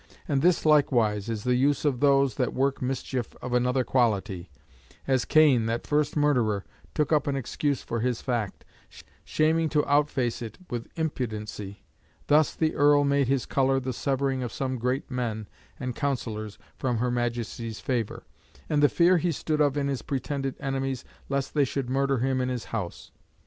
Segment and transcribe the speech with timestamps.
[0.27, 4.49] And this likewise is the use of those that work mischief of another quality;
[5.05, 8.65] as Cain, that first murderer, took up an excuse for his fact,
[9.23, 11.83] shaming to outface it with impudency,
[12.25, 15.47] thus the Earl made his colour the severing some great men
[15.79, 18.23] and councillors from her Majesty's favour,
[18.67, 22.41] and the fear he stood in of his pretended enemies lest they should murder him
[22.41, 23.11] in his house.